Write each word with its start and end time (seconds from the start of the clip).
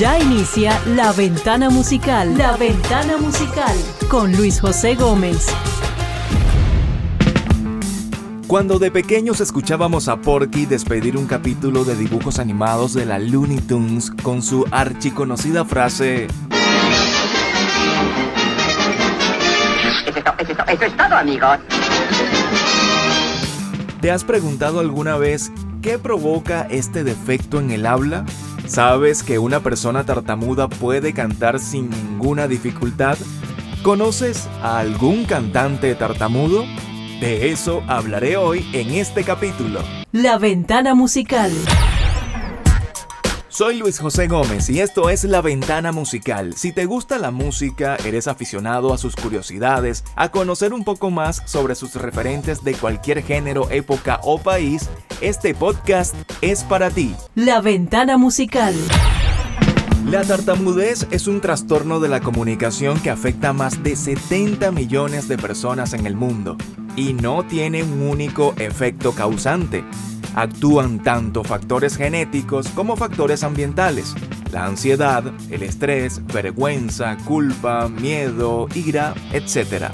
Ya 0.00 0.18
inicia 0.18 0.80
La 0.96 1.12
Ventana 1.12 1.68
Musical. 1.68 2.38
La 2.38 2.56
Ventana 2.56 3.18
Musical 3.18 3.76
con 4.08 4.34
Luis 4.34 4.58
José 4.58 4.94
Gómez. 4.94 5.46
Cuando 8.46 8.78
de 8.78 8.90
pequeños 8.90 9.42
escuchábamos 9.42 10.08
a 10.08 10.22
Porky 10.22 10.64
despedir 10.64 11.18
un 11.18 11.26
capítulo 11.26 11.84
de 11.84 11.96
dibujos 11.96 12.38
animados 12.38 12.94
de 12.94 13.04
la 13.04 13.18
Looney 13.18 13.58
Tunes 13.58 14.10
con 14.22 14.40
su 14.40 14.64
archiconocida 14.70 15.66
frase 15.66 16.28
Eso 20.66 20.84
es 20.86 20.96
todo, 20.96 21.14
amigos. 21.14 21.58
¿Te 24.00 24.10
has 24.10 24.24
preguntado 24.24 24.80
alguna 24.80 25.18
vez 25.18 25.52
qué 25.82 25.98
provoca 25.98 26.66
este 26.70 27.04
defecto 27.04 27.60
en 27.60 27.70
el 27.70 27.84
habla? 27.84 28.24
¿Sabes 28.70 29.24
que 29.24 29.40
una 29.40 29.64
persona 29.64 30.06
tartamuda 30.06 30.68
puede 30.68 31.12
cantar 31.12 31.58
sin 31.58 31.90
ninguna 31.90 32.46
dificultad? 32.46 33.18
¿Conoces 33.82 34.46
a 34.62 34.78
algún 34.78 35.24
cantante 35.24 35.92
tartamudo? 35.96 36.62
De 37.20 37.50
eso 37.50 37.82
hablaré 37.88 38.36
hoy 38.36 38.64
en 38.72 38.90
este 38.90 39.24
capítulo. 39.24 39.80
La 40.12 40.38
ventana 40.38 40.94
musical. 40.94 41.50
Soy 43.48 43.76
Luis 43.76 43.98
José 43.98 44.28
Gómez 44.28 44.70
y 44.70 44.78
esto 44.80 45.10
es 45.10 45.24
La 45.24 45.40
Ventana 45.40 45.90
Musical. 45.90 46.54
Si 46.54 46.70
te 46.70 46.86
gusta 46.86 47.18
la 47.18 47.32
música, 47.32 47.96
eres 48.06 48.28
aficionado 48.28 48.94
a 48.94 48.98
sus 48.98 49.16
curiosidades, 49.16 50.04
a 50.14 50.30
conocer 50.30 50.72
un 50.72 50.84
poco 50.84 51.10
más 51.10 51.42
sobre 51.44 51.74
sus 51.74 51.96
referentes 51.96 52.62
de 52.62 52.74
cualquier 52.74 53.24
género, 53.24 53.68
época 53.70 54.20
o 54.22 54.38
país, 54.38 54.88
este 55.20 55.54
podcast 55.54 56.14
es 56.40 56.64
para 56.64 56.90
ti. 56.90 57.14
La 57.34 57.60
Ventana 57.60 58.16
Musical. 58.16 58.74
La 60.06 60.22
tartamudez 60.22 61.06
es 61.10 61.26
un 61.26 61.40
trastorno 61.40 62.00
de 62.00 62.08
la 62.08 62.20
comunicación 62.20 62.98
que 63.00 63.10
afecta 63.10 63.50
a 63.50 63.52
más 63.52 63.82
de 63.82 63.96
70 63.96 64.72
millones 64.72 65.28
de 65.28 65.36
personas 65.36 65.92
en 65.92 66.06
el 66.06 66.16
mundo 66.16 66.56
y 66.96 67.12
no 67.12 67.46
tiene 67.46 67.82
un 67.82 68.02
único 68.02 68.54
efecto 68.58 69.12
causante 69.12 69.84
actúan 70.34 71.02
tanto 71.02 71.44
factores 71.44 71.96
genéticos 71.96 72.68
como 72.68 72.96
factores 72.96 73.42
ambientales. 73.42 74.14
La 74.52 74.66
ansiedad, 74.66 75.24
el 75.50 75.62
estrés, 75.62 76.24
vergüenza, 76.26 77.16
culpa, 77.24 77.88
miedo, 77.88 78.68
ira, 78.74 79.14
etc. 79.32 79.90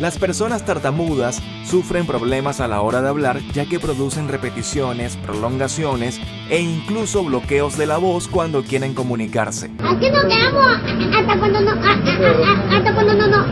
Las 0.00 0.18
personas 0.18 0.64
tartamudas 0.64 1.40
sufren 1.64 2.04
problemas 2.06 2.60
a 2.60 2.66
la 2.66 2.80
hora 2.80 3.00
de 3.00 3.08
hablar 3.08 3.40
ya 3.52 3.66
que 3.66 3.78
producen 3.78 4.28
repeticiones, 4.28 5.16
prolongaciones 5.16 6.20
e 6.50 6.60
incluso 6.60 7.22
bloqueos 7.22 7.78
de 7.78 7.86
la 7.86 7.98
voz 7.98 8.26
cuando 8.26 8.64
quieren 8.64 8.94
comunicarse. 8.94 9.70
hasta 9.80 11.38
cuando 11.38 11.60
no, 11.60 11.70
hasta 11.72 12.94
cuando 12.94 13.14
no, 13.14 13.26
no, 13.28 13.44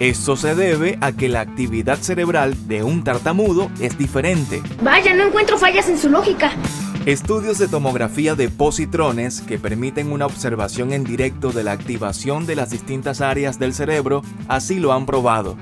esto 0.00 0.36
se 0.36 0.54
debe 0.54 0.96
a 1.00 1.10
que 1.10 1.28
la 1.28 1.40
actividad 1.40 1.98
cerebral 1.98 2.68
de 2.68 2.84
un 2.84 3.02
tartamudo 3.02 3.68
es 3.80 3.98
diferente. 3.98 4.62
Vaya, 4.80 5.12
no 5.12 5.24
encuentro 5.24 5.58
fallas 5.58 5.88
en 5.88 5.98
su 5.98 6.08
lógica. 6.08 6.52
Estudios 7.08 7.56
de 7.56 7.68
tomografía 7.68 8.34
de 8.34 8.50
positrones 8.50 9.40
que 9.40 9.58
permiten 9.58 10.12
una 10.12 10.26
observación 10.26 10.92
en 10.92 11.04
directo 11.04 11.52
de 11.52 11.64
la 11.64 11.72
activación 11.72 12.44
de 12.44 12.54
las 12.54 12.68
distintas 12.68 13.22
áreas 13.22 13.58
del 13.58 13.72
cerebro 13.72 14.20
así 14.46 14.78
lo 14.78 14.92
han 14.92 15.06
probado. 15.06 15.56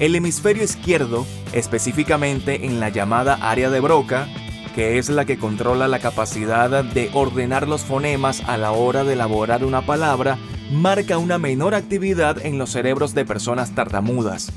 El 0.00 0.16
hemisferio 0.16 0.64
izquierdo, 0.64 1.24
específicamente 1.52 2.66
en 2.66 2.80
la 2.80 2.88
llamada 2.88 3.34
área 3.40 3.70
de 3.70 3.78
Broca, 3.78 4.26
que 4.74 4.98
es 4.98 5.08
la 5.08 5.24
que 5.24 5.38
controla 5.38 5.86
la 5.86 6.00
capacidad 6.00 6.82
de 6.82 7.10
ordenar 7.14 7.68
los 7.68 7.82
fonemas 7.82 8.42
a 8.48 8.56
la 8.56 8.72
hora 8.72 9.04
de 9.04 9.12
elaborar 9.12 9.64
una 9.64 9.82
palabra, 9.82 10.36
marca 10.72 11.16
una 11.16 11.38
menor 11.38 11.76
actividad 11.76 12.44
en 12.44 12.58
los 12.58 12.70
cerebros 12.70 13.14
de 13.14 13.24
personas 13.24 13.72
tartamudas. 13.72 14.50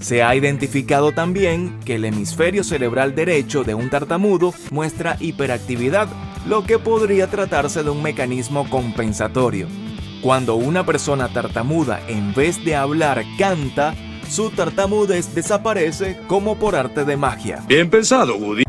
Se 0.00 0.22
ha 0.22 0.34
identificado 0.34 1.12
también 1.12 1.78
que 1.80 1.96
el 1.96 2.06
hemisferio 2.06 2.64
cerebral 2.64 3.14
derecho 3.14 3.64
de 3.64 3.74
un 3.74 3.90
tartamudo 3.90 4.54
muestra 4.70 5.18
hiperactividad, 5.20 6.08
lo 6.46 6.64
que 6.64 6.78
podría 6.78 7.26
tratarse 7.26 7.82
de 7.82 7.90
un 7.90 8.02
mecanismo 8.02 8.68
compensatorio. 8.70 9.68
Cuando 10.22 10.54
una 10.54 10.86
persona 10.86 11.30
tartamuda 11.30 12.00
en 12.08 12.32
vez 12.32 12.64
de 12.64 12.76
hablar 12.76 13.22
canta, 13.38 13.94
su 14.26 14.50
tartamudez 14.50 15.34
desaparece 15.34 16.18
como 16.28 16.58
por 16.58 16.76
arte 16.76 17.04
de 17.04 17.18
magia. 17.18 17.62
Bien 17.68 17.90
pensado, 17.90 18.36
Woody. 18.36 18.64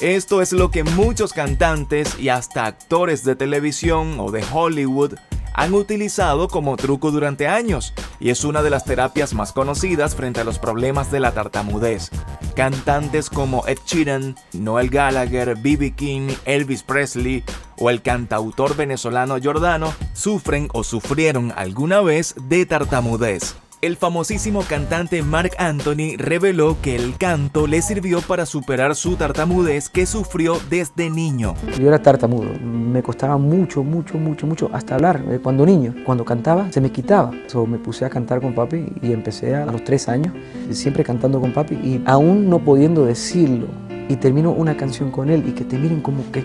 Esto 0.00 0.42
es 0.42 0.52
lo 0.52 0.70
que 0.70 0.84
muchos 0.84 1.32
cantantes 1.32 2.20
y 2.20 2.28
hasta 2.28 2.66
actores 2.66 3.24
de 3.24 3.36
televisión 3.36 4.16
o 4.18 4.30
de 4.30 4.44
Hollywood 4.52 5.14
han 5.56 5.74
utilizado 5.74 6.48
como 6.48 6.76
truco 6.76 7.10
durante 7.10 7.48
años 7.48 7.94
y 8.20 8.30
es 8.30 8.44
una 8.44 8.62
de 8.62 8.70
las 8.70 8.84
terapias 8.84 9.34
más 9.34 9.52
conocidas 9.52 10.14
frente 10.14 10.40
a 10.40 10.44
los 10.44 10.58
problemas 10.58 11.10
de 11.10 11.18
la 11.18 11.32
tartamudez. 11.32 12.10
Cantantes 12.54 13.30
como 13.30 13.66
Ed 13.66 13.78
Sheeran, 13.86 14.36
Noel 14.52 14.90
Gallagher, 14.90 15.56
B.B. 15.56 15.94
King, 15.94 16.28
Elvis 16.44 16.82
Presley 16.82 17.42
o 17.78 17.90
el 17.90 18.02
cantautor 18.02 18.76
venezolano 18.76 19.38
Giordano 19.38 19.92
sufren 20.12 20.68
o 20.72 20.84
sufrieron 20.84 21.52
alguna 21.56 22.02
vez 22.02 22.34
de 22.48 22.66
tartamudez. 22.66 23.56
El 23.82 23.96
famosísimo 23.96 24.62
cantante 24.62 25.22
Mark 25.22 25.50
Anthony 25.58 26.16
reveló 26.16 26.78
que 26.80 26.96
el 26.96 27.14
canto 27.18 27.66
le 27.66 27.82
sirvió 27.82 28.22
para 28.22 28.46
superar 28.46 28.96
su 28.96 29.16
tartamudez 29.16 29.90
que 29.90 30.06
sufrió 30.06 30.58
desde 30.70 31.10
niño. 31.10 31.52
Yo 31.78 31.88
era 31.88 32.00
tartamudo, 32.00 32.58
me 32.58 33.02
costaba 33.02 33.36
mucho, 33.36 33.84
mucho, 33.84 34.16
mucho, 34.16 34.46
mucho 34.46 34.70
hasta 34.72 34.94
hablar. 34.94 35.22
Eh, 35.28 35.40
cuando 35.42 35.66
niño, 35.66 35.94
cuando 36.06 36.24
cantaba, 36.24 36.72
se 36.72 36.80
me 36.80 36.90
quitaba. 36.90 37.32
So, 37.48 37.66
me 37.66 37.76
puse 37.76 38.06
a 38.06 38.08
cantar 38.08 38.40
con 38.40 38.54
papi 38.54 38.86
y 39.02 39.12
empecé 39.12 39.54
a 39.54 39.66
los 39.66 39.84
tres 39.84 40.08
años, 40.08 40.32
siempre 40.70 41.04
cantando 41.04 41.38
con 41.38 41.52
papi 41.52 41.74
y 41.74 42.02
aún 42.06 42.48
no 42.48 42.60
pudiendo 42.60 43.04
decirlo, 43.04 43.66
y 44.08 44.16
termino 44.16 44.52
una 44.52 44.74
canción 44.78 45.10
con 45.10 45.28
él 45.28 45.44
y 45.46 45.52
que 45.52 45.64
te 45.64 45.76
miren 45.76 46.00
como 46.00 46.30
que 46.32 46.40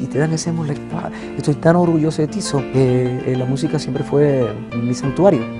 y, 0.00 0.06
te 0.06 0.18
dan 0.18 0.32
ese 0.32 0.48
amor, 0.48 0.66
estoy 1.36 1.54
tan 1.56 1.76
orgulloso 1.76 2.22
de 2.22 2.28
ti. 2.28 2.40
So, 2.40 2.62
eh, 2.74 3.34
la 3.36 3.44
música 3.44 3.78
siempre 3.78 4.02
fue 4.02 4.48
mi 4.74 4.94
santuario. 4.94 5.59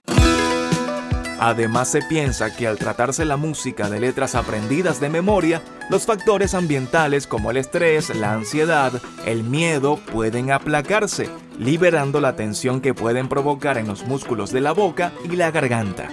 Además 1.42 1.88
se 1.88 2.02
piensa 2.02 2.54
que 2.54 2.66
al 2.66 2.76
tratarse 2.76 3.24
la 3.24 3.38
música 3.38 3.88
de 3.88 3.98
letras 3.98 4.34
aprendidas 4.34 5.00
de 5.00 5.08
memoria, 5.08 5.62
los 5.88 6.04
factores 6.04 6.52
ambientales 6.52 7.26
como 7.26 7.50
el 7.50 7.56
estrés, 7.56 8.14
la 8.14 8.34
ansiedad, 8.34 8.92
el 9.24 9.42
miedo 9.42 9.98
pueden 10.12 10.52
aplacarse, 10.52 11.30
liberando 11.58 12.20
la 12.20 12.36
tensión 12.36 12.82
que 12.82 12.92
pueden 12.92 13.30
provocar 13.30 13.78
en 13.78 13.88
los 13.88 14.04
músculos 14.04 14.52
de 14.52 14.60
la 14.60 14.72
boca 14.72 15.12
y 15.24 15.36
la 15.36 15.50
garganta. 15.50 16.10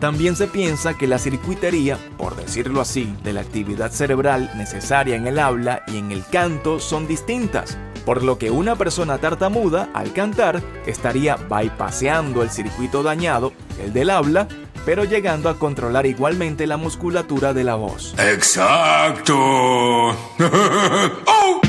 También 0.00 0.34
se 0.34 0.48
piensa 0.48 0.98
que 0.98 1.06
la 1.06 1.20
circuitería, 1.20 1.96
por 2.18 2.34
decirlo 2.34 2.80
así, 2.80 3.14
de 3.22 3.34
la 3.34 3.42
actividad 3.42 3.92
cerebral 3.92 4.50
necesaria 4.56 5.14
en 5.14 5.28
el 5.28 5.38
habla 5.38 5.84
y 5.86 5.98
en 5.98 6.10
el 6.10 6.24
canto 6.26 6.80
son 6.80 7.06
distintas, 7.06 7.78
por 8.06 8.22
lo 8.22 8.38
que 8.38 8.50
una 8.50 8.76
persona 8.76 9.18
tartamuda, 9.18 9.90
al 9.92 10.12
cantar, 10.12 10.62
estaría 10.86 11.36
bypaseando 11.36 12.42
el 12.42 12.50
circuito 12.50 13.02
dañado, 13.02 13.52
el 13.84 13.92
del 13.92 14.10
habla, 14.10 14.46
pero 14.86 15.04
llegando 15.04 15.48
a 15.48 15.58
controlar 15.58 16.06
igualmente 16.06 16.68
la 16.68 16.76
musculatura 16.76 17.52
de 17.52 17.64
la 17.64 17.74
voz. 17.74 18.14
¡Exacto! 18.16 19.34
¡Oh! 21.26 21.60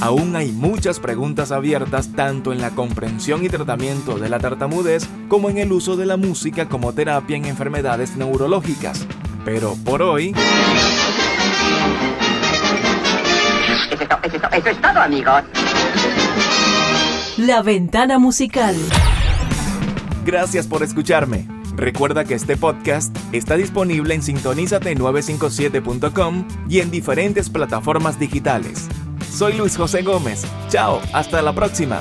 Aún 0.00 0.36
hay 0.36 0.52
muchas 0.52 1.00
preguntas 1.00 1.52
abiertas 1.52 2.12
tanto 2.16 2.52
en 2.52 2.62
la 2.62 2.70
comprensión 2.70 3.44
y 3.44 3.50
tratamiento 3.50 4.18
de 4.18 4.30
la 4.30 4.38
tartamudez 4.38 5.06
como 5.28 5.50
en 5.50 5.58
el 5.58 5.72
uso 5.72 5.96
de 5.96 6.06
la 6.06 6.16
música 6.16 6.68
como 6.68 6.94
terapia 6.94 7.36
en 7.36 7.44
enfermedades 7.44 8.16
neurológicas. 8.16 9.06
Pero 9.44 9.76
por 9.84 10.00
hoy... 10.00 10.34
Eso 14.52 14.68
es 14.70 14.80
todo, 14.80 15.00
amigos. 15.00 15.42
La 17.36 17.60
ventana 17.62 18.18
musical. 18.18 18.74
Gracias 20.24 20.66
por 20.66 20.82
escucharme. 20.82 21.46
Recuerda 21.76 22.24
que 22.24 22.34
este 22.34 22.56
podcast 22.56 23.16
está 23.32 23.54
disponible 23.54 24.14
en 24.14 24.22
sintonizate957.com 24.22 26.48
y 26.68 26.80
en 26.80 26.90
diferentes 26.90 27.48
plataformas 27.48 28.18
digitales. 28.18 28.88
Soy 29.30 29.52
Luis 29.52 29.76
José 29.76 30.02
Gómez. 30.02 30.44
Chao, 30.68 31.00
hasta 31.12 31.40
la 31.40 31.52
próxima. 31.52 32.00